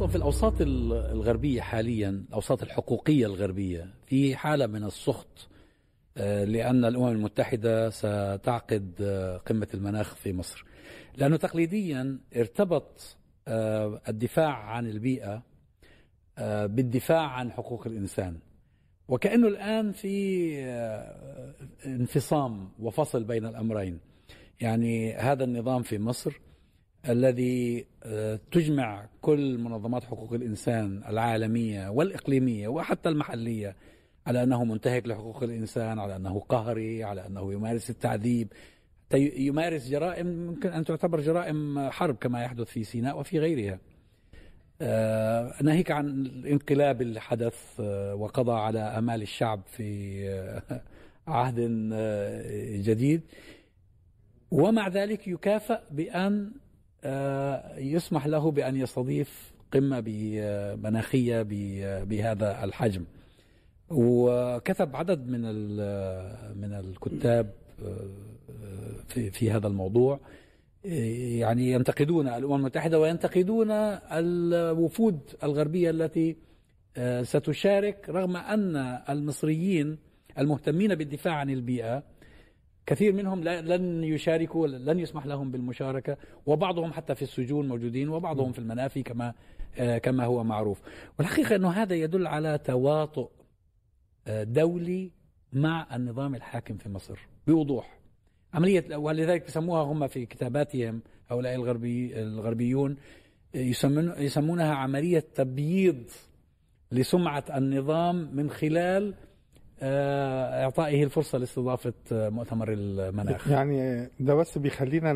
[0.00, 5.48] أصلا في الأوساط الغربية حاليا الأوساط الحقوقية الغربية في حالة من السخط
[6.16, 10.64] آه، لأن الأمم المتحدة ستعقد آه، قمة المناخ في مصر.
[11.16, 13.16] لأنه تقليديا ارتبط
[13.48, 15.42] آه، الدفاع عن البيئة
[16.66, 18.38] بالدفاع عن حقوق الإنسان.
[19.08, 20.64] وكأنه الآن في
[21.86, 24.00] انفصام وفصل بين الأمرين.
[24.60, 26.40] يعني هذا النظام في مصر
[27.08, 33.76] الذي آه، تجمع كل منظمات حقوق الإنسان العالمية والإقليمية وحتى المحلية
[34.26, 38.52] على أنه منتهك لحقوق الإنسان، على أنه قهري، على أنه يمارس التعذيب،
[39.14, 43.78] يمارس جرائم ممكن أن تعتبر جرائم حرب كما يحدث في سيناء وفي غيرها.
[44.82, 50.80] آه، ناهيك عن الانقلاب اللي حدث آه، وقضى على آمال الشعب في
[51.26, 51.60] عهد
[52.84, 53.22] جديد
[54.50, 56.52] ومع ذلك يكافأ بأن
[57.78, 60.00] يسمح له بأن يستضيف قمة
[60.76, 61.42] مناخية
[62.02, 63.04] بهذا الحجم.
[63.90, 65.40] وكتب عدد من
[66.60, 67.50] من الكتاب
[67.84, 68.06] آه،
[69.08, 70.20] في في هذا الموضوع.
[70.84, 76.36] يعني ينتقدون الأمم المتحدة وينتقدون الوفود الغربية التي
[76.96, 78.76] آه، ستشارك رغم أن
[79.08, 79.98] المصريين
[80.38, 82.02] المهتمين بالدفاع عن البيئة
[82.90, 88.58] كثير منهم لن يشاركوا لن يسمح لهم بالمشاركة وبعضهم حتى في السجون موجودين وبعضهم في
[88.58, 89.34] المنافي كما
[89.78, 90.80] آه، كما هو معروف.
[91.18, 93.30] والحقيقة أنه هذا يدل على تواطؤ
[94.26, 95.10] آه، دولي
[95.52, 98.00] مع النظام الحاكم في مصر بوضوح.
[98.54, 102.96] عملية ولذلك يسموها هم في كتاباتهم هؤلاء الغربي الغربيون
[103.54, 106.10] يسمون يسمونها عملية تبييض
[106.92, 109.14] لسمعة النظام من خلال
[109.82, 113.48] إعطائه الفرصة لاستضافة آه، مؤتمر المناخ.
[113.48, 115.12] يعني ده بس بيخلينا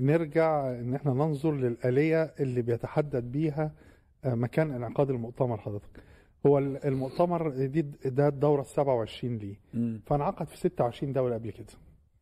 [0.00, 3.72] نرجع إن إحنا ننظر للآلية اللي بيتحدد بيها
[4.24, 6.02] آه، مكان انعقاد المؤتمر حضرتك.
[6.46, 9.56] هو المؤتمر دي ده الدورة ال 27 ليه.
[10.06, 11.66] فانعقد في 26 دولة قبل كده.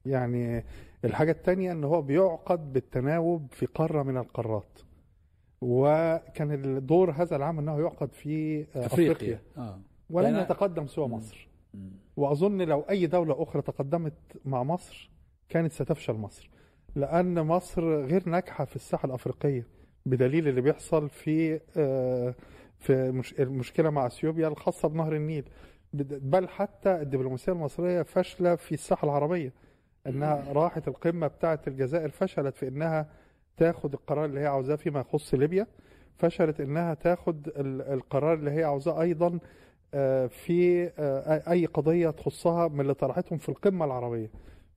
[0.06, 0.64] يعني
[1.04, 4.78] الحاجة الثانية إن هو بيعقد بالتناوب في قارة من القارات.
[5.60, 9.40] وكان الدور هذا العام انه يعقد في أفريقيا, أفريقيا.
[9.58, 9.78] آه.
[10.10, 11.48] ولن يتقدم سوى مصر.
[12.16, 15.10] وأظن لو أي دولة أخرى تقدمت مع مصر
[15.48, 16.50] كانت ستفشل مصر
[16.94, 19.66] لأن مصر غير ناجحة في الساحة الأفريقية
[20.06, 22.34] بدليل اللي بيحصل في آه،
[22.78, 22.92] في
[23.38, 25.44] المشكلة مع إثيوبيا الخاصة بنهر النيل.
[25.92, 29.52] بل حتى الدبلوماسية المصرية فاشلة في الساحة العربية
[30.06, 33.08] إنها راحت القمة بتاعه الجزائر فشلت في إنها
[33.56, 35.66] تاخد القرار اللي هي عاوزاه فيما يخص ليبيا
[36.16, 39.38] فشلت إنها تاخد القرار اللي هي عاوزاه أيضا
[40.28, 44.30] في آه، اي قضية تخصها من اللي طرحتهم في القمة العربية.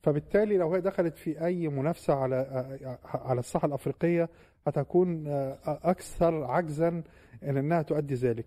[0.03, 4.29] فبالتالي لو هي دخلت في أي منافسة على آه، على الساحة الأفريقية
[4.67, 5.27] هتكون
[5.65, 6.87] أكثر عجزا
[7.43, 8.45] إن إنها تؤدي ذلك.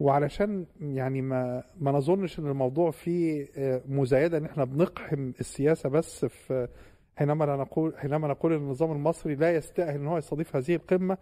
[0.00, 3.48] وعلشان يعني ما ما نظنش إن الموضوع فيه
[3.88, 6.68] مزايدة إن إحنا بنقحم السياسة بس في
[7.16, 11.18] حينما نقول حينما نقول إن النظام المصري لا يستاهل إن هو يستضيف هذه القمة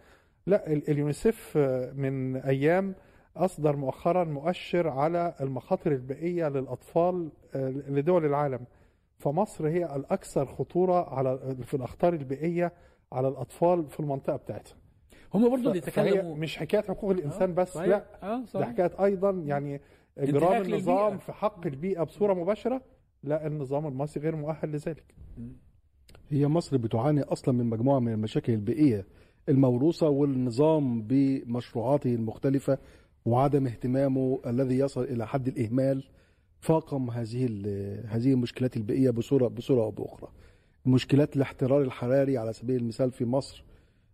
[0.47, 1.57] لا اليونيسيف
[1.95, 2.95] من أيام
[3.35, 8.59] أصدر مؤخرا مؤشر على المخاطر البيئية للأطفال آه، لدول العالم.
[9.17, 12.73] فمصر هي الأكثر خطورة على في الأخطار البيئية
[13.11, 14.75] على الأطفال في المنطقة بتاعتها.
[15.33, 17.87] هم برضه بيتكلموا مش حكاية حقوق الإنسان آه بس صحيح.
[17.87, 19.81] لا آه ده حكاية أيضا يعني
[20.17, 22.81] إجرام النظام في حق البيئة بصورة مباشرة
[23.23, 25.15] لا النظام المصري غير مؤهل لذلك.
[26.29, 29.05] هي مصر بتعاني أصلا من مجموعة من المشاكل البيئية
[29.49, 32.77] الموروثة والنظام بمشروعاته المختلفة
[33.25, 36.03] وعدم اهتمامه الذي يصل إلى حد الإهمال
[36.59, 37.45] فاقم هذه
[38.07, 40.29] هذه المشكلات البيئية بصورة بصورة أو بأخرى.
[40.85, 43.63] مشكلات الاحترار الحراري على سبيل المثال في مصر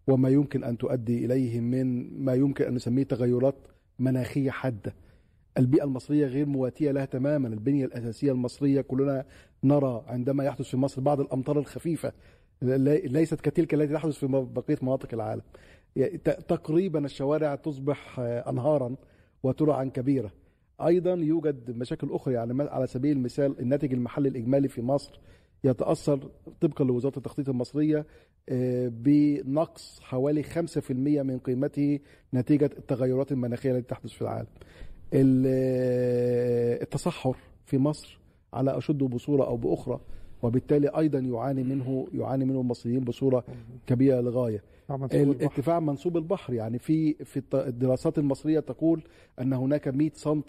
[0.07, 3.55] وما يمكن أن تؤدي إليه من ما يمكن أن نسميه تغيرات
[3.99, 4.93] مناخية حادة.
[5.57, 9.25] البيئة المصرية غير مواتية لها تماما، البنية الأساسية المصرية كلنا
[9.63, 12.13] نرى عندما يحدث في مصر بعض الأمطار الخفيفة
[12.61, 15.41] ليست كتلك التي تحدث في بقية مناطق العالم.
[16.47, 18.95] تقريبا الشوارع تصبح آه، انهارا
[19.43, 20.31] وترعا كبيرة
[20.81, 25.19] أيضا يوجد مشاكل أخرى يعني على سبيل المثال الناتج المحلي الإجمالي في مصر
[25.63, 26.29] يتأثر
[26.61, 28.05] طبقا لوزارة التخطيط المصرية
[28.49, 31.99] آه، بنقص حوالي 5% من قيمته
[32.33, 34.47] نتيجة التغيرات المناخية التي تحدث في العالم.
[35.13, 38.19] آه، التصحر في مصر
[38.53, 39.99] على اشده بصورة أو بأخرى
[40.45, 43.43] وبالتالي أيضا يعاني منه يعاني منه المصريين بصورة
[43.87, 44.63] كبيرة للغاية.
[45.41, 49.01] الارتفاع منسوب البحر يعني في في الدراسات المصرية تقول
[49.41, 50.41] أن هناك 100 سم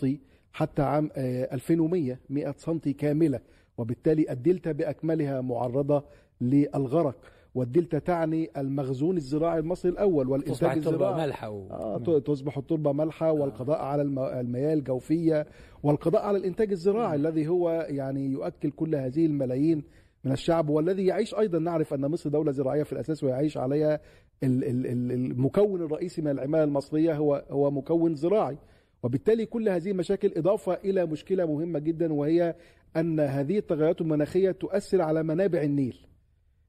[0.53, 3.41] حتى عام 2100 100 سم كاملة
[3.79, 6.05] وبالتالي الدلتا بأكملها معرضة
[6.41, 7.17] للغرق
[7.57, 11.15] والدلتا تعني المخزون الزراعي المصري الأول تصبح والانتاج التربة الزراعي.
[11.27, 11.67] مالحه و...
[11.71, 15.47] آه ت- تصبح التربة مالحه والقضاء على الم- المياه الجوفية
[15.83, 19.83] والقضاء على الإنتاج الزراعي الذي هو يعني يؤكل كل هذه الملايين
[20.25, 21.59] من الشعب والذي يعيش أيضا.
[21.59, 24.01] نعرف أن مصر دولة زراعية في الأساس ويعيش عليها
[24.43, 28.59] ال- ال- ال- المكون الرئيسي من العمالة المصرية هو هو مكون زراعي.
[29.03, 32.55] وبالتالي كل هذه المشاكل إضافة إلى مشكلة مهمة جدا وهي
[32.97, 35.97] أن هذه التغيرات المناخية تؤثر على منابع النيل.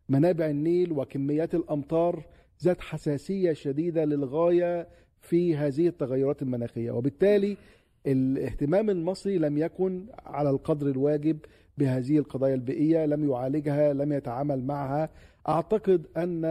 [0.09, 2.23] منابع النيل وكميات الأمطار
[2.63, 4.87] ذات حساسية شديدة للغاية
[5.21, 7.57] في هذه التغيرات المناخية وبالتالي
[8.07, 11.37] الاهتمام المصري لم يكن على القدر الواجب
[11.77, 15.09] بهذه القضايا البيئية لم يعالجها لم يتعامل معها
[15.49, 16.45] أعتقد أن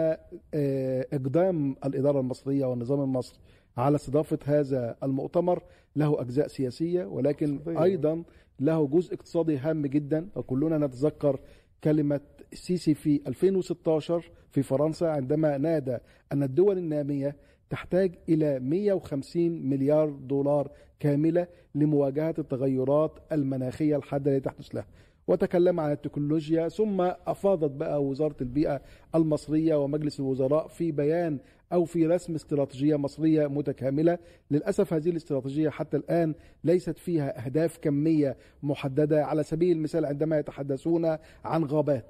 [0.54, 3.38] آه، إقدام الإدارة المصرية والنظام المصري
[3.76, 5.62] على استضافة هذا المؤتمر
[5.96, 7.60] له أجزاء سياسية ولكن.
[7.68, 8.22] أيضا
[8.60, 11.40] له جزء اقتصادي هام جدا وكلنا نتذكر
[11.84, 12.20] كلمة
[12.52, 15.98] السيسي في 2016 في فرنسا عندما نادى
[16.32, 17.36] أن الدول النامية
[17.70, 20.70] تحتاج إلى 150 مليار دولار
[21.00, 24.86] كاملة لمواجهة التغيرات المناخية الحادة التي تحدث لها.
[25.28, 28.80] وتكلم عن التكنولوجيا ثم أفاضت بقى وزارة البيئة
[29.14, 31.38] المصرية ومجلس الوزراء في بيان
[31.72, 34.18] أو في رسم استراتيجية مصرية متكاملة،
[34.50, 36.34] للأسف هذه الاستراتيجية حتى الآن
[36.64, 39.24] ليست فيها أهداف كمية محددة.
[39.24, 42.04] على سبيل المثال عندما يتحدثون عن غابات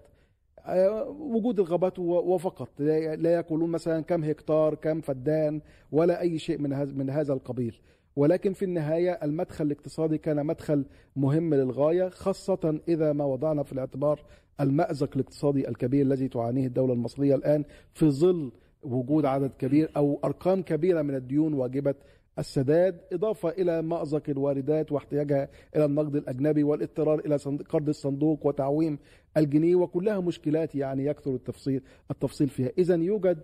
[0.67, 2.69] آه، وجود الغابات وفقط.
[2.79, 5.61] لا لا يقولون مثلا كم هكتار كم فدان
[5.93, 7.81] ولا أي شيء من هذا من هذا القبيل.
[8.17, 10.85] ولكن في النهاية المدخل الاقتصادي كان مدخل
[11.17, 14.25] مهم للغاية خاصة إذا ما وضعنا في الاعتبار
[14.61, 17.65] المأزق الاقتصادي الكبير الذي تعانيه الدولة المصرية الآن
[17.95, 18.53] في ظل
[18.83, 21.95] وجود عدد كبير أو أرقام كبيرة من الديون واجبة
[22.39, 27.37] السداد إضافة إلى مأزق الواردات واحتياجها إلى النقد الأجنبي والاضطرار إلى
[27.69, 28.99] قرض الصندوق وتعويم
[29.37, 32.71] الجنيه وكلها مشكلات يعني يكثر التفصيل التفصيل فيها.
[32.79, 33.39] إذا يوجد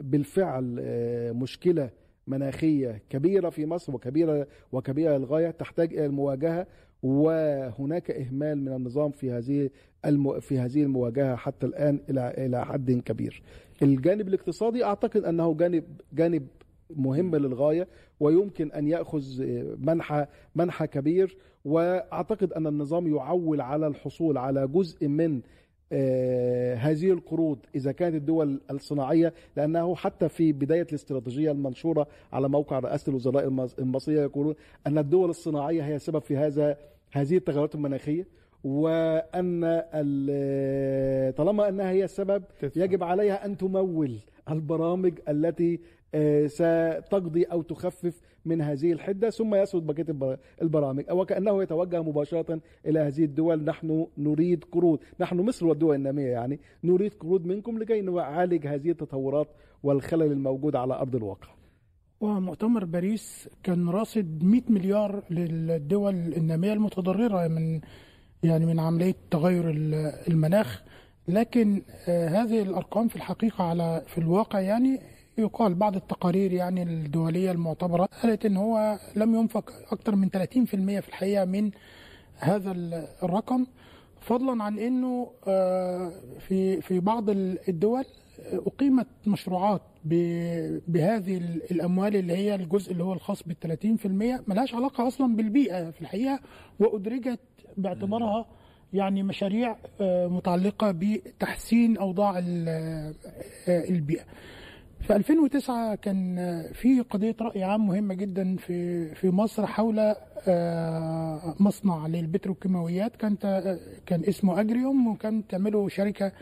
[0.00, 1.90] بالفعل آه، مشكلة
[2.28, 6.66] مناخية كبيرة في مصر وكبيرة وكبيرة للغاية تحتاج إلى المواجهة
[7.02, 9.70] وهناك إهمال من النظام في هذه.
[10.40, 13.42] في هذه المواجهة حتى الآن إلى إلى حد كبير.
[13.82, 16.46] الجانب الاقتصادي أعتقد أنه جانب جانب
[16.96, 17.88] مهم للغاية
[18.20, 19.22] ويمكن أن يأخذ
[19.78, 25.40] منحى منحى كبير وأعتقد أن النظام يعول على الحصول على جزء من
[26.74, 33.10] هذه القروض إذا كانت الدول الصناعية لأنه حتى في بداية الاستراتيجية المنشورة على موقع رئاسة
[33.10, 34.54] الوزراء المص- المصرية يقولون
[34.86, 36.76] أن الدول الصناعية هي السبب في هذا
[37.12, 38.26] هذه التغيرات المناخية
[38.64, 39.64] وأن
[39.94, 42.42] ال- طالما أنها هي السبب.
[42.76, 44.18] يجب عليها أن تمول
[44.50, 45.78] البرامج التي آه،
[46.46, 51.04] ستقضي أو تخفف من هذه الحدة ثم يسود البر- البرامج.
[51.10, 54.98] وكأنه يتوجه مباشرة إلى هذه الدول نحن نريد قروض.
[55.20, 59.48] نحن مصر والدول النامية يعني نريد قروض منكم لكي نعالج هذه التطورات
[59.82, 61.48] والخلل الموجود على أرض الواقع.
[62.20, 67.80] ومؤتمر باريس كان راصد 100 مليار للدول النامية المتضررة من
[68.42, 70.82] يعني من عملية تغير ال- المناخ.
[71.28, 75.00] لكن آه، هذه الأرقام في الحقيقة على في الواقع يعني
[75.38, 81.08] يقال بعض التقارير يعني الدولية المعتبرة قالت إن هو لم ينفق أكثر من 30% في
[81.08, 81.70] الحقيقة من
[82.38, 83.66] هذا ال- الرقم
[84.20, 88.04] فضلا عن إنه آه، في في بعض ال- الدول
[88.40, 89.82] آه، أقيمت مشروعات
[90.88, 95.90] بهذه ال- الأموال اللي هي الجزء اللي هو الخاص بال 30% ملهاش علاقة أصلا بالبيئة
[95.90, 96.40] في الحقيقة
[96.80, 97.40] وأدرجت
[97.76, 98.46] باعتبارها
[98.92, 103.14] يعني مشاريع آه، متعلقة بتحسين أوضاع ال-
[103.68, 104.24] البيئة.
[105.00, 106.36] في 2009 كان
[106.72, 110.14] في قضية رأي عام مهمة جدا في في مصر حول
[110.48, 113.16] آه، مصنع للبتروكيماويات.
[113.16, 113.36] كان
[114.06, 116.32] كان اسمه أجريوم وكان تعمله شركة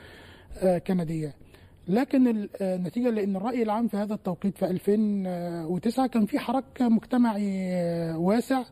[0.63, 1.35] آه، كندية.
[1.89, 6.83] لكن ال- آه، النتيجة لأن الرأي العام في هذا التوقيت في 2009 كان في حراك
[6.83, 8.63] مجتمعي آه، واسع.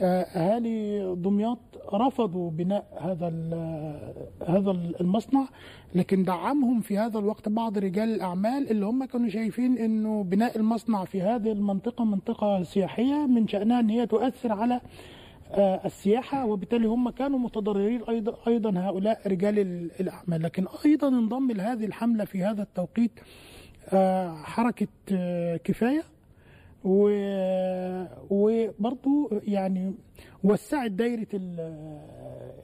[0.00, 1.58] آه، أهالي دمياط
[1.94, 5.48] رفضوا بناء هذا ال- هذا المصنع
[5.94, 11.04] لكن دعمهم في هذا الوقت بعض رجال الأعمال اللي هم كانوا شايفين إنه بناء المصنع
[11.04, 14.80] في هذه المنطقة منطقة سياحية من شأنها إن هي تؤثر على
[15.50, 20.42] آه، السياحة وبالتالي هم كانوا متضررين أيضا أيضا هؤلاء رجال ال- الأعمال.
[20.42, 23.10] لكن أيضا انضم لهذه الحملة في هذا التوقيت
[23.92, 26.02] آه، حركة آه، كفاية.
[28.30, 29.94] وبرضو يعني
[30.44, 31.72] وسعت دايرة ال...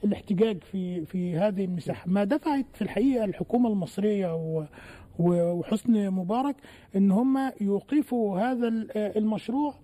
[0.04, 2.10] الاحتجاج في في هذه المساحة.
[2.10, 4.64] ما دفعت في الحقيقة الحكومة المصرية و...
[5.18, 6.56] و- وحسني مبارك
[6.96, 9.74] إن هم يوقفوا هذا ال- المشروع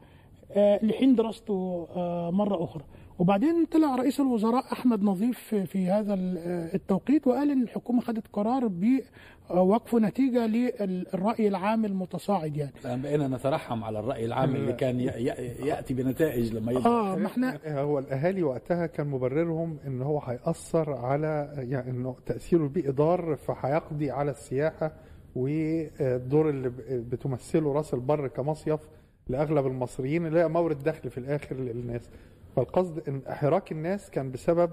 [0.53, 2.85] آه، لحين دراسته آه، مرة أخرى.
[3.21, 6.39] وبعدين طلع رئيس الوزراء أحمد نظيف في- هذا ال-
[6.75, 12.73] التوقيت وقال إن الحكومة خدت قرار بوقفه نتيجة للرأي العام المتصاعد يعني.
[12.85, 17.59] الآن بقينا نترحم على الرأي العام اللي كان يأتي بنتائج لما يظهر آه ما إحنا
[17.67, 24.11] هو الأهالي وقتها كان مبررهم إن هو هيأثر على يعني إنه تأثيره البيئي ضار فهيقضي
[24.11, 24.93] على السياحة
[25.37, 28.81] والدور اللي بتمثله رأس البر كمصيف
[29.29, 32.11] لأغلب المصريين اللي هي مورد دخل في الآخر للناس.
[32.57, 34.71] فالقصد إن حراك الناس كان بسبب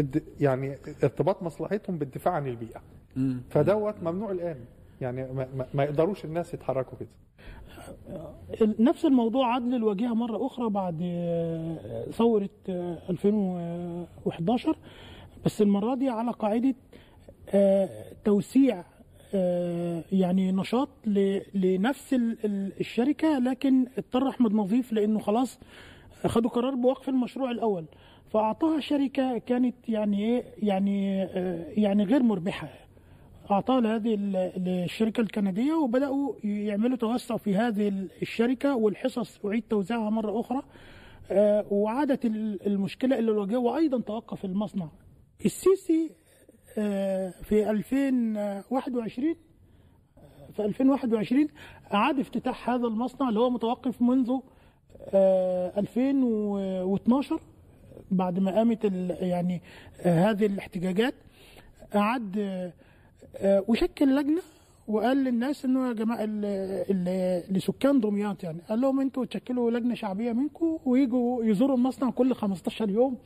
[0.00, 2.82] الد- يعني ارتباط مصلحتهم بالدفاع عن البيئة.
[3.50, 4.56] فدوت ممنوع الآن.
[5.00, 5.32] يعني
[5.74, 7.08] ما, يقدروش الناس يتحركوا كده.
[8.78, 14.76] نفس الموضوع عاد للواجهه مرة أخرى بعد آه، ثورة آه، 2011
[15.44, 16.74] بس المرة دي على قاعدة
[17.48, 17.88] آه،
[18.24, 18.84] توسيع
[19.34, 25.58] آه، يعني نشاط ل- لنفس ال- ال- الشركة لكن اضطر أحمد نظيف لأنه خلاص
[26.26, 27.84] خدوا قرار بوقف المشروع الأول
[28.30, 32.68] فأعطاها شركة كانت يعني إيه يعني آه، يعني غير مربحة.
[33.50, 34.36] أعطاها لهذه ال-
[34.84, 37.88] الشركة الكندية وبدأوا يعملوا توسع في هذه
[38.22, 40.62] الشركة والحصص أعيد توزيعها مرة أخرى.
[41.30, 44.88] آه، وعادت ال- المشكلة إلى الوجه وأيضا توقف المصنع.
[45.44, 46.10] السيسي
[46.78, 49.36] آه، في 2021
[50.52, 51.48] في 2021
[51.94, 54.38] أعاد افتتاح هذا المصنع اللي هو متوقف منذ
[55.78, 57.40] 2012
[58.10, 58.84] بعد ما قامت
[59.20, 59.62] يعني
[60.00, 61.14] آه، هذه الاحتجاجات
[61.94, 62.72] اعاد آه،
[63.36, 64.40] آه، وشكل لجنة
[64.88, 66.24] وقال للناس إنه يا جماعة
[67.50, 72.90] لسكان دمياط يعني قال لهم أنتوا تشكلوا لجنة شعبية منكم ويجوا يزوروا المصنع كل 15
[72.90, 73.16] يوم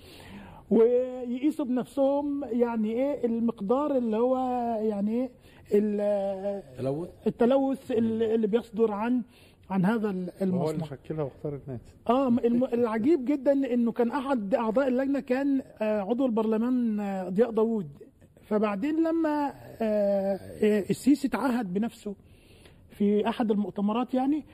[0.70, 4.36] ويقيسوا بنفسهم يعني إيه المقدار اللي هو
[4.82, 5.30] يعني إيه
[5.72, 9.22] ال- تلوث التلوث اللي اللي بيصدر عن
[9.70, 10.84] عن هذا هو اللي المصنع.
[10.86, 11.80] شكلها واختار الناس.
[12.08, 17.50] آه الم- العجيب جدا إنه كان أحد أعضاء اللجنة كان آه، عضو البرلمان آه، ضياء
[17.50, 17.88] داوود.
[18.42, 20.38] فبعدين لما آه،
[20.90, 22.14] السيسي تعهد بنفسه
[22.90, 24.44] في أحد المؤتمرات يعني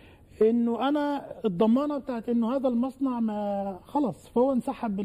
[0.42, 4.96] إنه أنا الضمانة بتاعت إنه هذا المصنع ما خلص فهو انسحب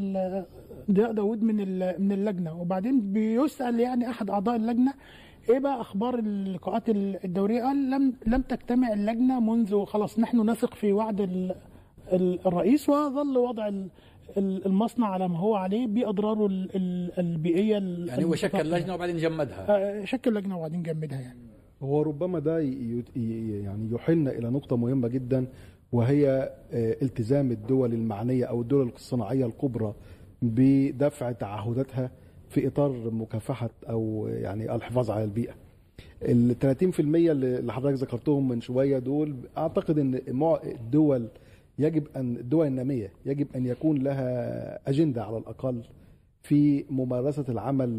[0.91, 1.55] ضياء داوود من
[2.01, 2.61] من اللجنة.
[2.61, 4.93] وبعدين بيسأل يعني أحد أعضاء اللجنة
[5.49, 10.93] إيه بقى أخبار اللقاءات الدوريه قال لم لم تجتمع اللجنة منذ خلاص نحن نثق في
[10.93, 11.55] وعد ال-
[12.13, 13.89] ال- الرئيس وظل وضع ال-
[14.37, 18.71] ال- المصنع على ما هو عليه بأضراره ال- ال- البيئية ال- يعني هو شكل.
[18.71, 19.65] لجنه وبعدين جمدها.
[20.01, 21.39] آه، شكل لجنه وبعدين جمدها يعني.
[21.83, 25.47] هو ربما ده يعني يحيلنا إلى نقطة مهمة جدا
[25.91, 26.29] وهي
[26.73, 29.93] آه، التزام الدول المعنية أو الدول الصناعية الكبرى
[30.41, 32.11] بدفع تعهداتها
[32.49, 35.53] في إطار مكافحة أو يعني الحفاظ على البيئة.
[36.23, 40.21] ال 30% اللي حضرتك ذكرتهم من شوية دول أعتقد إن
[40.63, 41.27] الدول
[41.79, 45.81] يجب أن الدول النامية يجب أن يكون لها أجندة على الأقل
[46.41, 47.89] في ممارسة العمل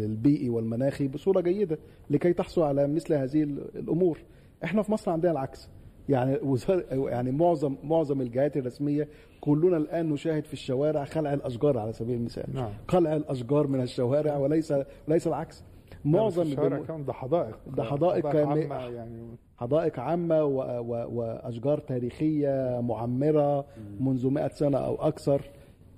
[0.00, 1.78] البيئي والمناخي بصورة جيدة
[2.10, 3.42] لكي تحصل على مثل هذه
[3.74, 4.18] الأمور.
[4.64, 5.68] إحنا في مصر عندنا العكس.
[6.08, 9.08] يعني وزار يعني معظم معظم الجهات الرسمية
[9.40, 12.44] كلنا الآن نشاهد في الشوارع خلع الأشجار على سبيل المثال.
[12.54, 12.70] نعم.
[12.88, 14.74] خلع الأشجار من الشوارع وليس
[15.08, 15.64] وليس العكس.
[16.04, 19.22] معظم الشوارع كمان ده حدائق ده حدائق كان- عامة يعني
[19.56, 20.56] حدائق عامة و...
[20.80, 21.08] و...
[21.18, 23.66] وأشجار تاريخية معمرة
[24.00, 25.42] منذ مئة سنة أو أكثر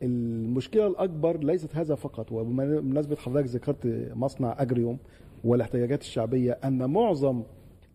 [0.02, 4.98] المشكلة الأكبر ليست هذا فقط وبمناسبة حضرتك ذكرت مصنع أجريوم
[5.44, 7.42] والاحتياجات الشعبية أن معظم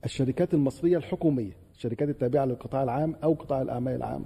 [0.06, 4.26] الشركات المصرية الحكومية الشركات التابعة للقطاع العام أو قطاع الأعمال العام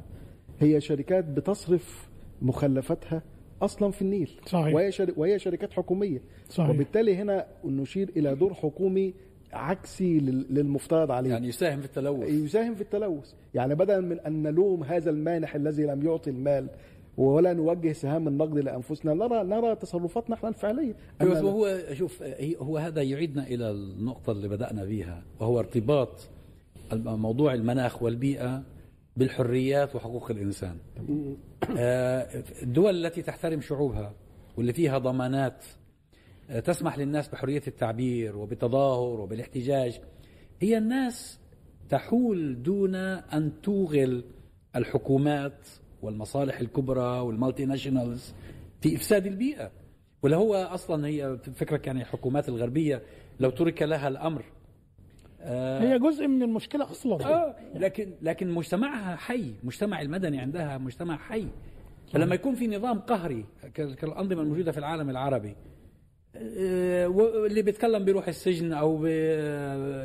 [0.59, 2.09] هي شركات بتصرف
[2.41, 3.21] مخلفاتها
[3.61, 4.29] أصلا في النيل.
[4.45, 4.75] صحيح.
[4.75, 5.13] وهي, شر...
[5.17, 6.21] وهي شركات حكومية.
[6.49, 6.69] صحيح.
[6.69, 9.13] وبالتالي هنا نشير إلى دور حكومي
[9.53, 11.29] عكسي لل- للمفترض عليه.
[11.29, 12.29] يعني يساهم في التلوث.
[12.29, 13.33] يساهم في التلوث.
[13.53, 16.67] يعني بدلا من أن نلوم هذا المانح الذي لم يعطي المال
[17.17, 20.49] ولا نوجه سهام النقد لأنفسنا نرى نرى تصرفاتنا إحنا
[21.41, 26.29] أن- وهو شوف هي- هو هذا يعيدنا إلى النقطة اللي بدأنا بها وهو ارتباط
[26.95, 28.63] موضوع المناخ والبيئة
[29.17, 30.77] بالحريات وحقوق الإنسان.
[31.77, 34.13] آه، الدول التي تحترم شعوبها
[34.57, 35.65] واللي فيها ضمانات
[36.49, 39.99] آه، تسمح للناس بحرية التعبير وبالتظاهر وبالاحتجاج
[40.61, 41.39] هي الناس
[41.89, 44.23] تحول دون أن توغل
[44.75, 45.67] الحكومات
[46.01, 48.33] والمصالح الكبرى والمالتي ناشونالز
[48.81, 49.71] في إفساد البيئة
[50.23, 53.01] ولا هو أصلا هي فكرك يعني الحكومات الغربية
[53.39, 54.43] لو ترك لها الأمر
[55.41, 57.25] آه، هي جزء من المشكلة أصلا.
[57.25, 61.45] آه لكن لكن مجتمعها حي مجتمع المدني عندها مجتمع حي.
[62.13, 65.55] فلما يكون في نظام قهري كالأنظمة الموجودة في العالم العربي
[66.35, 69.09] آه، واللي بيتكلم بيروح السجن أو بي-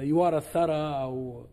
[0.09, 0.73] يوارى الثرى
[1.03, 1.45] أو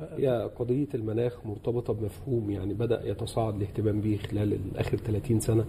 [0.00, 5.64] هي قضية المناخ مرتبطة بمفهوم يعني بدأ يتصاعد الاهتمام به خلال آخر 30 سنة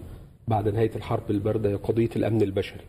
[0.48, 2.84] بعد نهاية الحرب الباردة هي قضية الأمن البشري.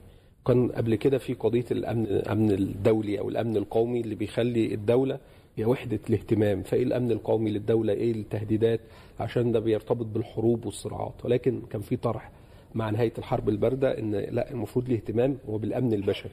[0.48, 5.20] كان قبل كده في قضية الأمن الأمن الدولي أو الأمن القومي اللي بيخلي الدولة
[5.58, 6.62] هي وحدة الاهتمام.
[6.64, 8.80] فإيه الأمن القومي للدولة؟ إيه التهديدات؟
[9.20, 11.14] عشان ده بيرتبط بالحروب والصراعات.
[11.26, 12.32] ولكن كان في طرح
[12.76, 16.32] مع نهاية الحرب الباردة إن لا المفروض الاهتمام هو بالأمن البشري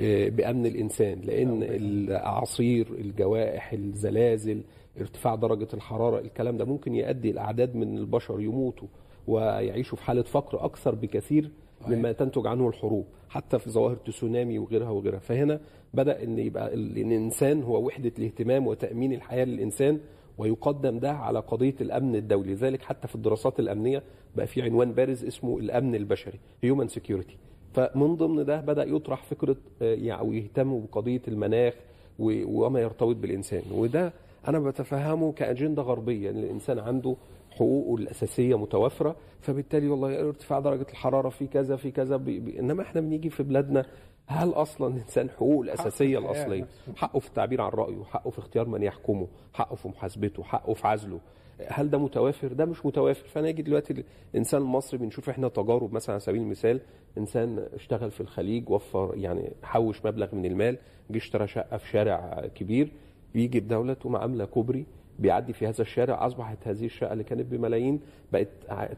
[0.00, 1.20] آه، بأمن الإنسان.
[1.24, 4.60] لأن الأعاصير الجوائح الزلازل
[5.00, 8.88] ارتفاع درجة الحرارة الكلام ده ممكن يؤدي الأعداد من البشر يموتوا
[9.26, 11.50] ويعيشوا في حالة فقر أكثر بكثير
[11.88, 15.18] مما تنتج عنه الحروب حتى في ظواهر تسونامي وغيرها وغيرها.
[15.18, 15.60] فهنا
[15.94, 20.00] بدأ أن يبقى ال- الإنسان هو وحدة الاهتمام وتأمين الحياة للإنسان
[20.38, 22.52] ويقدم ده على قضية الأمن الدولي.
[22.52, 24.02] لذلك حتى في الدراسات الأمنية
[24.36, 27.34] بقى في عنوان بارز اسمه الأمن البشري Human Security.
[27.74, 31.74] فمن ضمن ده بدأ يطرح فكرة آه، يعني يهتموا بقضية المناخ
[32.18, 33.62] وما يرتبط بالإنسان.
[33.72, 34.12] وده
[34.48, 37.16] أنا بتفهمه كأجندة غربية إن الإنسان عنده
[37.54, 42.82] حقوقه الأساسية متوفرة فبالتالي والله ارتفاع درجة الحرارة في كذا في كذا بي بي إنما
[42.82, 43.84] إحنا بنيجي في بلادنا
[44.26, 48.68] هل أصلا الإنسان حقوقه الأساسية الحياة الأصلية؟ حقه في التعبير عن رأيه حقه في اختيار
[48.68, 51.20] من يحكمه حقه في محاسبته حقه في عزله.
[51.68, 53.28] هل ده متوافر؟ ده مش متوافر.
[53.28, 56.80] فأنا أجي دلوقتي الإنسان المصري بنشوف إحنا تجارب مثلا على سبيل المثال
[57.18, 60.78] إنسان اشتغل في الخليج وفر يعني حوش مبلغ من المال
[61.10, 62.92] جه اشترى شقة في شارع كبير
[63.34, 64.86] يجي الدولة تقوم عامله كوبري
[65.18, 68.00] بيعدي في هذا الشارع أصبحت هذه الشقة اللي كانت بملايين
[68.32, 68.48] بقت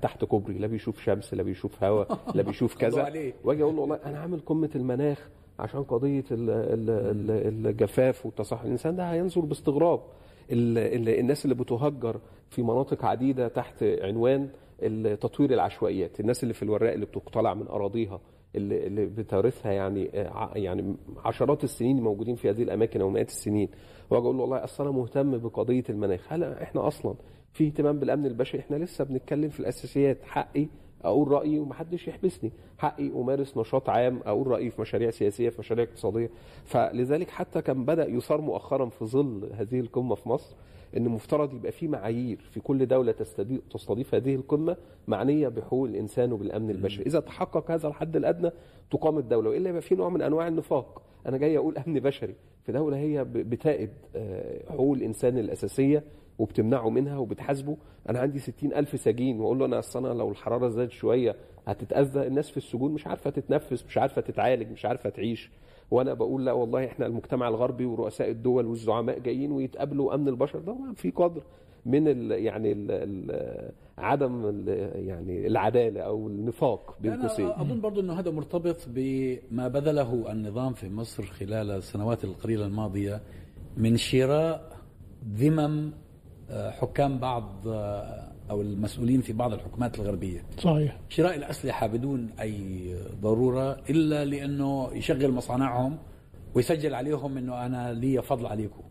[0.02, 3.02] تحت كوبري لا بيشوف شمس لا بيشوف هواء لا بيشوف كذا.
[3.44, 8.66] وأجي أقول له والله أنا عامل قمة المناخ عشان قضية ال- ال- ال- الجفاف والتصحر
[8.66, 10.00] الإنسان ده هينظر باستغراب.
[10.52, 12.20] ال- ال- الناس اللي بتهجر
[12.50, 14.48] في مناطق عديدة تحت عنوان
[15.20, 18.20] تطوير العشوائيات الناس اللي في الوراق اللي بتقتلع من أراضيها.
[18.54, 23.68] اللي اللي بتورثها يعني آه، يعني عشرات السنين موجودين في هذه الأماكن أو مئات السنين.
[24.10, 26.32] وأجي أقول له والله أصل أنا مهتم بقضية المناخ.
[26.32, 27.14] هل إحنا أصلا
[27.52, 28.60] في اهتمام بالأمن البشري.
[28.60, 30.68] إحنا لسه بنتكلم في الأساسيات حقي
[31.06, 32.52] أقول رأيي ومحدش يحبسني.
[32.78, 36.30] حقي أمارس نشاط عام أقول رأيي في مشاريع سياسية في مشاريع اقتصادية.
[36.64, 40.56] فلذلك حتى كان بدأ يثار مؤخرا في ظل هذه القمة في مصر
[40.96, 44.76] إن مفترض يبقى في معايير في كل دولة تستضيف, تستضيف هذه القمة
[45.08, 47.06] معنية بحقوق الإنسان وبالأمن البشري.
[47.06, 48.50] إذا تحقق هذا الحد الأدنى
[48.90, 49.50] تقام الدولة.
[49.50, 51.02] وإلا يبقى في نوع من أنواع النفاق.
[51.26, 52.34] أنا جاي أقول أمن بشري.
[52.62, 56.04] في دولة هي بتائد آه، حقوق الإنسان الأساسية
[56.38, 57.76] وبتمنعه منها وبتحاسبه.
[58.08, 62.26] أنا عندي ستين ألف سجين وأقول له أنا أصل أنا لو الحرارة زادت شوية هتتأذى
[62.26, 65.50] الناس في السجون مش عارفة تتنفس مش عارفة تتعالج مش عارفة تعيش.
[65.90, 70.76] وأنا بقول لا والله إحنا المجتمع الغربي ورؤساء الدول والزعماء جايين ويتقابلوا أمن البشر ده
[70.94, 71.42] في قدر
[71.86, 74.68] من ال يعني ال عدم ال
[75.06, 77.46] يعني العدالة أو النفاق بين قوسين.
[77.46, 83.20] أنا أظن برضو أنه هذا مرتبط بما بذله النظام في مصر خلال السنوات القليلة الماضية
[83.76, 84.76] من شراء
[85.34, 85.90] ذمم
[86.50, 90.42] حكام بعض آه، أو المسؤولين في بعض الحكومات الغربية.
[90.58, 90.98] صحيح.
[91.08, 95.98] شراء الأسلحة بدون أي ضرورة إلا لأنه يشغل مصانعهم
[96.54, 98.82] ويسجل عليهم أنه أنا لي فضل عليكم.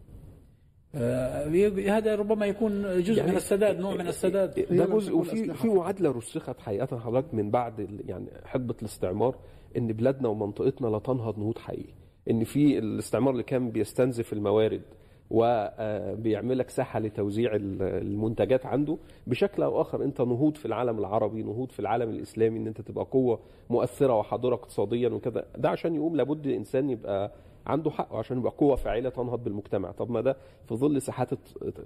[0.95, 4.65] آه، هذا ربما يكون جزء يعني من السداد نوع من السداد.
[4.71, 9.35] ده جزء وفي في معادلة رسخت حقيقة حضرتك من بعد يعني حقبة الاستعمار
[9.77, 11.93] إن بلادنا ومنطقتنا لا تنهض نهوض حقيقي.
[12.29, 14.81] إن في الاستعمار اللي كان بيستنزف الموارد
[15.31, 18.97] وبيعمل لك ساحة لتوزيع ال- المنتجات عنده.
[19.27, 23.05] بشكل أو آخر أنت نهوض في العالم العربي نهوض في العالم الإسلامي إن أنت تبقى
[23.11, 25.45] قوة مؤثرة وحاضرة اقتصاديا وكذا.
[25.57, 27.31] ده عشان يقوم لابد الانسان يبقى
[27.65, 29.91] عنده حق عشان يبقى قوة فاعلة تنهض بالمجتمع.
[29.91, 31.29] طب ما ده في ظل ساحات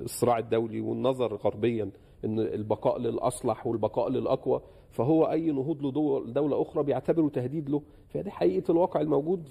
[0.01, 1.89] الصراع الدولي والنظر غربيا
[2.25, 7.81] إن البقاء للأصلح والبقاء للأقوى فهو أي نهوض لدول- دولة أخرى بيعتبره تهديد له.
[8.09, 9.47] فدي حقيقة الواقع الموجود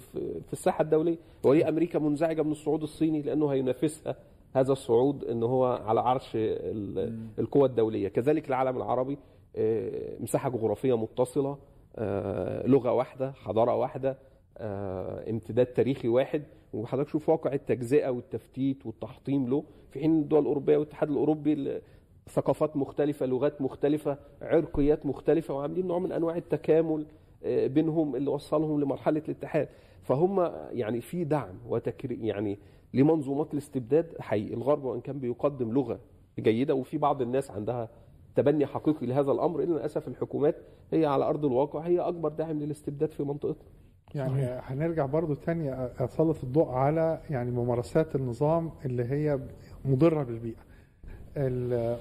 [0.47, 1.17] في الساحة الدولية.
[1.43, 4.15] وليه أمريكا منزعجة من الصعود الصيني لأنه هينافسها
[4.53, 8.07] هذا الصعود إن هو على عرش ال- القوى الدولية.
[8.07, 9.17] كذلك العالم العربي
[9.55, 11.57] آه، مساحة جغرافية متصلة
[11.95, 14.17] آه، لغة واحدة حضارة واحدة
[14.57, 16.43] آه، امتداد تاريخي واحد.
[16.73, 19.63] وحضرتك شوف واقع التجزئة والتفتيت والتحطيم له.
[19.91, 21.81] في حين الدول الأوروبية والاتحاد الأوروبي ال-
[22.29, 27.05] ثقافات مختلفة لغات مختلفة عرقيات مختلفة وعاملين نوع من أنواع التكامل
[27.43, 29.69] آه، بينهم اللي وصلهم لمرحلة الاتحاد.
[30.03, 32.59] فهم يعني في دعم وتكريم يعني
[32.93, 34.53] لمنظومات الاستبداد حقيقي.
[34.53, 35.99] الغرب وإن كان بيقدم لغة
[36.39, 37.89] جيدة وفي بعض الناس عندها
[38.35, 40.55] تبني حقيقي لهذا الأمر إلا للأسف الحكومات
[40.93, 43.67] هي على أرض الواقع هي أكبر داعم للاستبداد في منطقتنا.
[44.15, 49.39] يعني هنرجع برضو تاني أسلط الضوء على يعني ممارسات النظام اللي هي
[49.85, 50.53] مضرة بالبيئة.
[50.53, 50.68] ال-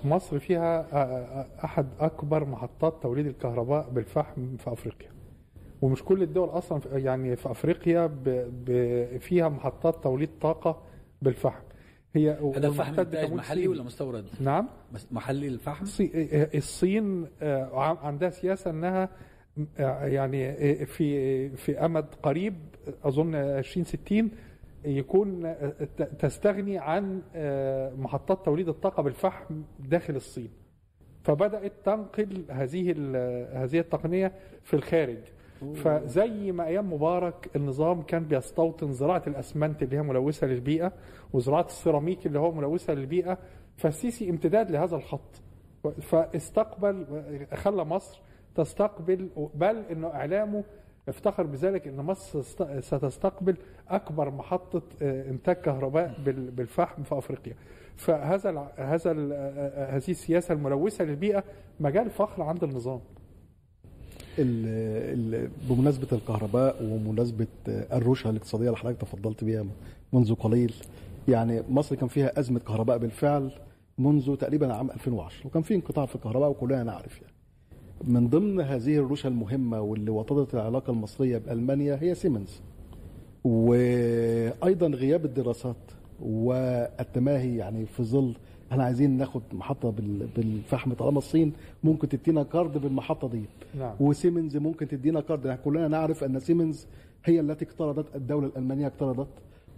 [0.04, 0.86] مصر فيها
[1.64, 5.08] أحد أكبر محطات توليد الكهرباء بالفحم في أفريقيا
[5.82, 8.22] ومش كل الدول أصلا في- يعني في أفريقيا ب-
[8.64, 10.82] ب- فيها محطات توليد طاقة
[11.22, 11.62] بالفحم
[12.14, 13.68] هي هذا الفحم انتاج محلي.
[13.68, 16.10] ولا مستورد؟ نعم بس محلي الفحم؟ الصي-
[16.54, 19.08] الصين آه، عن- عندها سياسة إنها
[19.78, 22.54] آه، يعني آه، في في أمد قريب
[23.04, 24.30] أظن 2060
[24.84, 25.54] يكون
[26.18, 30.50] تستغني عن آه، محطات توليد الطاقة بالفحم داخل الصين.
[31.22, 32.90] فبدأت تنقل هذه
[33.52, 35.18] هذه التقنية في الخارج.
[35.74, 40.92] فزي ما أيام مبارك النظام كان بيستوطن زراعة الأسمنت اللي هي ملوثة للبيئة
[41.32, 43.38] وزراعة السيراميك اللي هو ملوثة للبيئة
[43.76, 45.42] فالسيسي امتداد لهذا الخط.
[46.00, 47.06] فاستقبل
[47.54, 48.20] خلى مصر
[48.54, 50.64] تستقبل بل إنه إعلامه
[51.08, 52.42] افتخر بذلك إن مصر
[52.80, 53.56] ستستقبل
[53.88, 57.54] أكبر محطة آه، إنتاج كهرباء بال- بالفحم في أفريقيا.
[57.96, 61.44] فهذا هذا ال- آه، هذه السياسة الملوثة للبيئة
[61.80, 63.00] مجال فخر عند النظام.
[64.38, 69.64] ال- ال- بمناسبة الكهرباء ومناسبة الرشوة الاقتصادية اللي حضرتك تفضلت بيها
[70.12, 70.74] منذ قليل
[71.28, 73.50] يعني مصر كان فيها أزمة كهرباء بالفعل
[73.98, 77.27] منذ تقريبا عام 2010 وكان في انقطاع في الكهرباء وكلنا نعرف يعني.
[78.04, 82.60] من ضمن هذه الرشوة المهمة واللي وطدت العلاقة المصرية بألمانيا هي سيمنز.
[83.44, 85.76] وأيضا غياب الدراسات
[86.22, 88.34] والتماهي يعني في ظل
[88.72, 91.52] إحنا عايزين ناخد محطة بال- بالفحم طالما الصين
[91.84, 93.42] ممكن تدينا قرض بالمحطة دي.
[93.78, 93.94] نعم.
[94.00, 95.44] وسيمنز ممكن تدينا قرض.
[95.44, 96.86] يعني كلنا نعرف إن سيمنز
[97.24, 99.28] هي التي اقترضت الدولة الألمانية اقترضت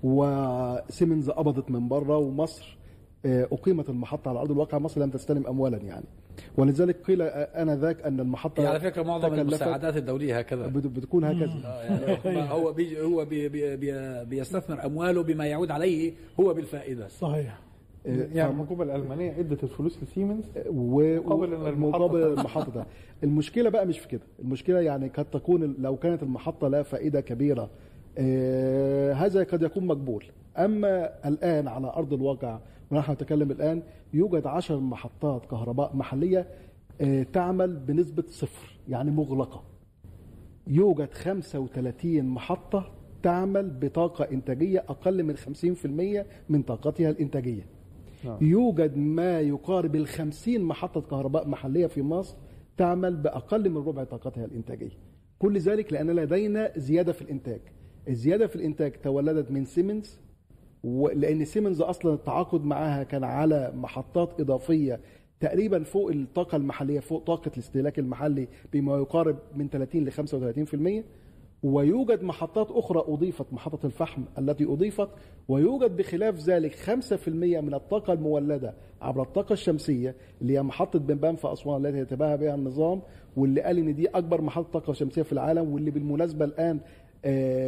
[0.03, 2.77] وسيمنز قبضت من بره ومصر
[3.25, 6.05] أقيمت المحطة على أرض الواقع مصر لم تستلم اموالا يعني.
[6.57, 7.27] ولذلك قيل آه،
[7.63, 10.67] آنذاك أن المحطة هي على فكرة معظم المساعدات الدولية هكذا.
[10.67, 11.61] بت- بتكون هكذا.
[11.65, 17.09] آه، يعني هو بيجي هو بي بي بي بيستثمر أمواله بما يعود عليه هو بالفائدة.
[17.09, 17.59] صحيح.
[18.07, 21.67] آه، يعني الحكومة الالمانيه ادت الفلوس لسيمنز مقابل تنجح.
[22.39, 22.87] المحطة ده.
[23.25, 24.23] المشكلة بقى مش في كده.
[24.43, 27.71] المشكلة يعني قد تكون لو كانت المحطة لها فائدة كبيرة
[28.19, 30.25] آه هذا قد يكون مقبول.
[30.59, 32.59] أما الآن على أرض الواقع
[32.91, 33.83] ونحن نتكلم الآن.
[34.15, 36.49] يوجد عشر محطات كهرباء محلية
[37.01, 39.63] آه تعمل بنسبة صفر يعني مغلقة.
[40.67, 47.67] يوجد 35 محطة تعمل بطاقة إنتاجية أقل من 50% من طاقتها الإنتاجية.
[48.25, 48.39] نعم.
[48.41, 52.37] يوجد ما يقارب الخمسين محطة كهرباء محلية في مصر
[52.77, 54.99] تعمل بأقل من ربع طاقتها الإنتاجية.
[55.39, 57.61] كل ذلك لأن لدينا زيادة في الإنتاج.
[58.09, 60.19] الزيادة في الإنتاج تولدت من سيمنز
[60.85, 65.01] ولأن سيمنز أصلا التعاقد معها كان على محطات إضافية
[65.41, 70.13] تقريبا فوق الطاقة المحلية فوق طاقة الاستهلاك المحلي بما يقارب من 30 ل
[71.03, 71.05] 35%
[71.63, 75.09] ويوجد محطات أخرى أضيفت محطة الفحم التي أضيفت
[75.49, 81.53] ويوجد بخلاف ذلك 5% من الطاقة المولدة عبر الطاقة الشمسية اللي هي محطة بنبان في
[81.53, 83.03] أسوان التي يتباهى بها النظام
[83.37, 86.81] واللي قال إن دي أكبر محطة طاقة شمسية في العالم واللي بالمناسبة الآن آه،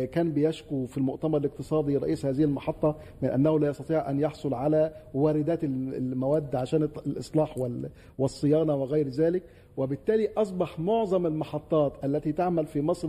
[0.06, 4.92] كان بيشكو في المؤتمر الاقتصادي رئيس هذه المحطة من أنه لا يستطيع أن يحصل على
[5.14, 9.42] واردات المواد عشان الإصلاح وال- والصيانة وغير ذلك.
[9.76, 13.08] وبالتالي أصبح معظم المحطات التي تعمل في مصر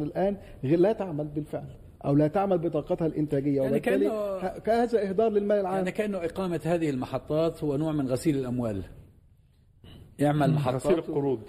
[0.64, 1.68] غير لا تعمل بالفعل
[2.06, 3.56] أو لا تعمل بطاقتها الإنتاجية.
[3.56, 5.76] يعني وبالتالي كأنه- ه- كهذا إهدار للمال العام.
[5.76, 8.84] يعني كأنه إقامة هذه المحطات هو نوع من غسيل الأموال.
[10.24, 11.40] يعمل محطات غسيل القروض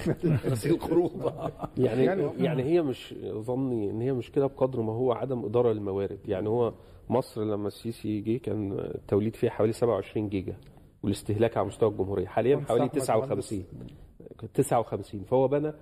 [0.50, 1.32] غسيل القروض
[1.78, 5.72] يعني يعني- يعني, هي مش ظني إن هي مش كده بقدر ما هو عدم إدارة
[5.72, 6.18] للموارد.
[6.28, 6.74] يعني هو
[7.10, 10.56] مصر لما السيسي جه كان التوليد فيها حوالي 27 جيجا
[11.02, 12.26] والاستهلاك على مستوى الجمهورية.
[12.26, 13.64] حاليا حوالي صاحب 59
[14.54, 15.72] 59 فهو بنى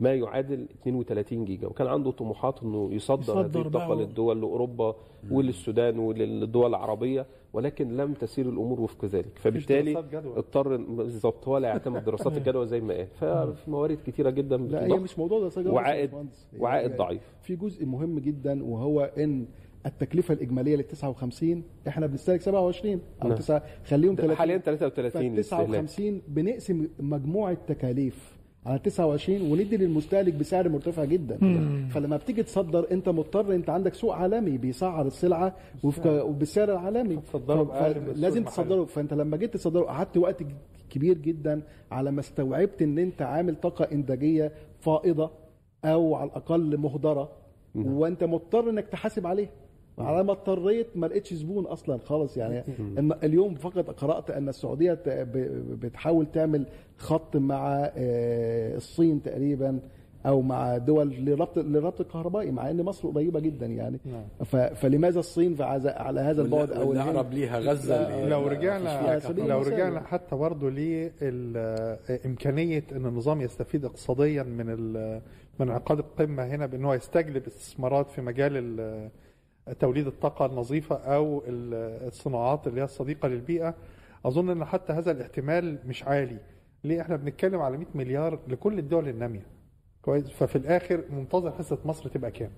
[0.00, 4.96] ما يعادل 32 جيجا وكان عنده طموحات إنه يصدر, يصدر هذه الطاقه للدول لأوروبا
[5.30, 10.24] وللسودان وللدول العربية ولكن لم تسير الأمور وفق ذلك فبالتالي دراسات.
[10.26, 13.06] اضطر بالظبط ولا يعتمد دراسات الجدوى زي ما قال
[13.54, 14.88] ففي موارد كثيره جدا لا هي.
[14.98, 16.46] مش موضوع ده سجارة وعائد- يا باشمهندس.
[16.54, 17.22] هي- وعائد ضعيف.
[17.42, 19.46] في جزء مهم جدا وهو إن
[19.86, 23.36] التكلفة الإجمالية لل 59 إحنا بنستهلك 27 أو نعم.
[23.38, 30.34] 9 خليهم 30 حاليا 33 فال الاستهلاك 59 بنقسم مجموع التكاليف على 29 وندي للمستهلك
[30.34, 31.36] بسعر مرتفع جدا.
[31.90, 35.56] فلما بتيجي تصدر انت مضطر انت عندك سوق عالمي بيسعر السلعة
[36.06, 37.16] وبالسعر العالمي.
[38.14, 38.44] لازم.
[38.44, 38.84] تصدره.
[38.84, 40.42] فانت لما جيت تصدره قعدت وقت
[40.90, 45.30] كبير جدا على ما استوعبت إن انت عامل طاقة إنتاجية فائضة
[45.84, 47.32] أو على الأقل مهدرة.
[47.74, 49.48] وانت مضطر إنك تحاسب عليها.
[50.02, 52.64] على ما اضطريت ما لقيتش زبون أصلا خالص يعني
[52.98, 54.98] إن اليوم فقط قرأت أن السعودية
[55.82, 59.78] بتحاول تعمل خط مع آه، الصين تقريبا
[60.26, 63.98] أو مع دول لربط للربط الكهربائي مع إن مصر قريبة جدا يعني
[64.44, 68.88] ف- فلماذا الصين على هذا البعد أو؟ اقرب ليها غزة لو رجعنا
[69.48, 69.58] لو.
[69.74, 70.70] رجعنا حتى برضه
[72.08, 75.20] لإمكانية أن النظام يستفيد اقتصاديا من ال-
[75.60, 79.10] من انعقاد القمة هنا بأن هو يستجلب استثمارات في مجال ال-
[79.80, 83.74] توليد الطاقة النظيفة أو ال- الصناعات اللي هي الصديقة للبيئة.
[84.26, 86.36] أظن إن حتى هذا الاحتمال مش عالي
[86.84, 89.46] ليه؟ إحنا بنتكلم على 100 مليار لكل الدول النامية.
[90.02, 92.50] كويس؟ ففي الآخر منتظر حصة مصر تبقى كام؟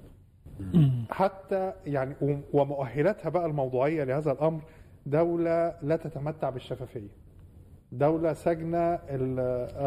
[1.11, 2.15] حتى يعني
[2.53, 4.61] ومؤهلاتها بقى الموضوعية لهذا الأمر
[5.07, 7.09] دولة لا تتمتع بالشفافية.
[7.93, 8.99] دولة سجنه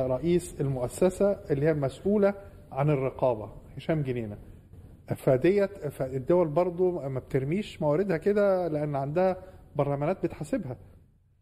[0.07, 2.33] رئيس المؤسسة اللي هي المسؤولة
[2.71, 4.37] عن الرقابة هشام جنينة.
[5.15, 9.37] فديت فالدول برضو ما بترميش مواردها كده لأن عندها
[9.75, 10.77] برلمانات بتحاسبها.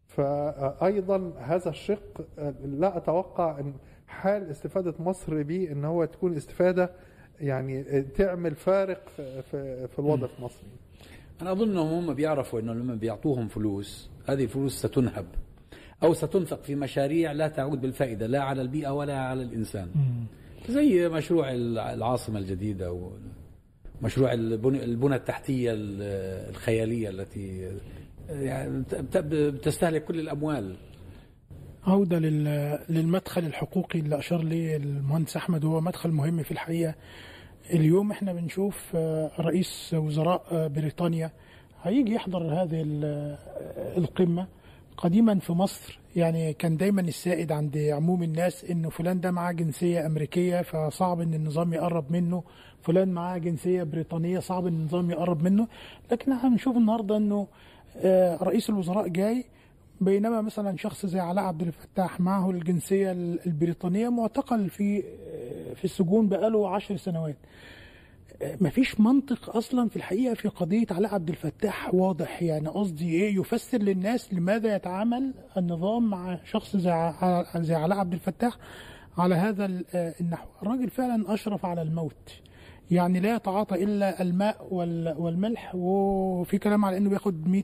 [0.06, 2.26] فايضا هذا الشق
[2.64, 3.74] لا أتوقع إن
[4.06, 6.90] حال استفادة مصر بيه إن هو تكون استفادة
[7.40, 9.08] يعني تعمل فارق
[9.50, 10.62] في في الوضع في مصر.
[11.42, 15.26] أنا أظن إنهم هم بيعرفوا إنه لما بيعطوهم فلوس هذه الفلوس ستنهب
[16.02, 19.88] أو ستنفق في مشاريع لا تعود بالفائدة لا على البيئة ولا على الإنسان.
[20.68, 23.34] زي مشروع العاصمة الجديدة ومشروع
[24.32, 27.70] البنى البنى التحتية الخيالية التي
[28.28, 30.76] يعني بت- بتستهلك كل الأموال.
[31.86, 36.94] عودة لل- للمدخل الحقوقي اللي أشار ليه المهندس أحمد هو مدخل مهم في الحقيقة.
[37.70, 41.30] اليوم إحنا بنشوف آه، رئيس وزراء آه، بريطانيا
[41.82, 43.38] هيجي يحضر هذه آه،
[43.98, 44.46] القمة
[44.96, 45.98] قديما في مصر.
[46.16, 51.34] يعني كان دايما السائد عند عموم الناس إنه فلان ده معاه جنسية أمريكية فصعب إن
[51.34, 52.42] النظام يقرب منه.
[52.82, 55.68] فلان معاه جنسية بريطانية صعب إن النظام يقرب منه.
[56.12, 57.46] لكن إحنا بنشوف النهاردة إنه
[57.96, 59.44] آه، رئيس الوزراء جاي
[60.00, 63.12] بينما مثلا شخص زي علاء عبد الفتاح معه الجنسية
[63.46, 65.02] البريطانية معتقل في
[65.74, 67.36] في السجون بقاله عشر سنوات.
[68.42, 72.42] مفيش منطق أصلا في الحقيقة في قضية علاء عبد الفتاح واضح.
[72.42, 77.12] يعني قصدي إيه؟ يفسر للناس لماذا يتعامل النظام مع شخص زي
[77.56, 78.56] زي علاء عبد الفتاح
[79.18, 80.46] على هذا آه، النحو.
[80.62, 82.40] الراجل فعلا أشرف على الموت.
[82.90, 87.62] يعني لا يتعاطى إلا الماء وال- والملح وفي كلام على إنه بياخد 100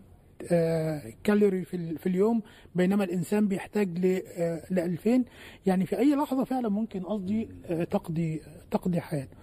[0.52, 2.42] آه، كالوري في ال- في اليوم
[2.74, 5.24] بينما الإنسان بيحتاج ل آه، ل 2000
[5.66, 9.40] يعني في أي لحظة فعلا ممكن قصدي آه، تقضي تقضي حياته آه،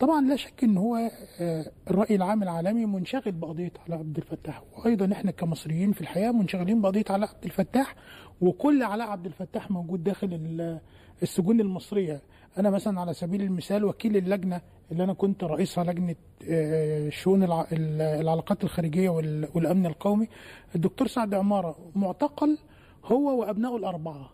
[0.00, 0.96] طبعا لا شك إن هو
[1.40, 6.80] آه، الرأي العام العالمي منشغل بقضية علاء عبد الفتاح وأيضا إحنا كمصريين في الحياة منشغلين
[6.80, 7.94] بقضية علاء عبد الفتاح
[8.40, 10.80] وكل علاء عبد الفتاح موجود داخل ال-
[11.22, 12.22] السجون المصرية.
[12.58, 14.60] أنا مثلا على سبيل المثال وكيل اللجنة
[14.92, 16.14] اللي أنا كنت رئيسها لجنة
[16.50, 20.28] آه، شؤون الع- ال- العلاقات الخارجية وال- والأمن القومي
[20.74, 22.58] الدكتور سعد عمارة معتقل
[23.04, 24.30] هو وأبنائه الأربعة.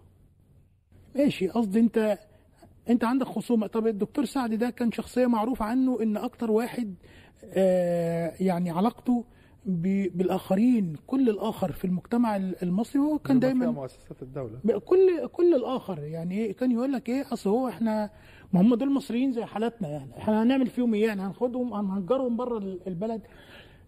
[1.16, 2.18] ماشي قصدي أنت
[2.90, 3.66] انت عندك خصومة.
[3.66, 6.94] طب الدكتور سعد ده كان شخصية معروف عنه إن أكتر واحد
[7.44, 9.24] آه يعني علاقته
[9.66, 14.58] بالآخرين كل الآخر في المجتمع المصري هو كان دايما مؤسسات الدولة.
[14.84, 15.98] كل كل الآخر.
[15.98, 18.10] يعني إيه، كان يقول لك إيه؟ أصل هو إحنا
[18.52, 20.18] ما هم دول مصريين زي حالاتنا يعني.
[20.18, 23.20] إحنا هنعمل فيهم إيه يعني؟ هناخدهم هنهجرهم بره البلد.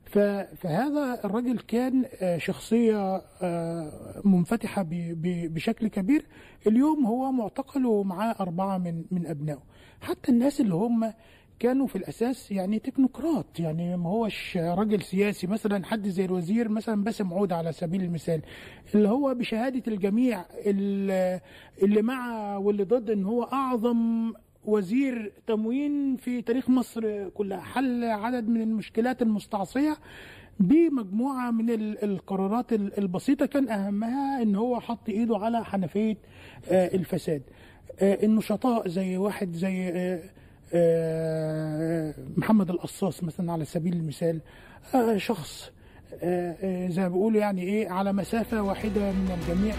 [0.09, 6.27] فهذا الراجل كان آه، شخصية آه، منفتحة بشكل كبير.
[6.67, 9.63] اليوم هو معتقل ومعاه أربعة من من أبنائه.
[10.01, 11.13] حتى الناس اللي هم
[11.59, 13.61] كانوا في الأساس يعني تكنوقراط.
[13.61, 18.43] يعني ما هوش راجل سياسي مثلا حد زي الوزير مثلا باسم عودة على سبيل المثال
[18.95, 20.45] اللي هو بشهادة الجميع
[21.83, 24.33] اللي مع واللي ضد إن هو أعظم
[24.69, 27.61] وزير تموين في تاريخ مصر كلها.
[27.61, 29.97] حل عدد من المشكلات المستعصية
[30.61, 33.47] بمجموعة من ال- القرارات ال- البسيطة.
[33.47, 36.17] كان أهمها إن هو حط إيده على حنفية
[36.71, 37.43] آه، الفساد.
[38.01, 40.23] آه، النشطاء زي واحد زي آه،
[40.75, 44.41] آه، محمد القصاص مثلا على سبيل المثال.
[44.95, 45.71] آه، شخص
[46.23, 49.75] آه، آه، زي ما بيقولوا يعني إيه على مسافة واحدة من الجميع.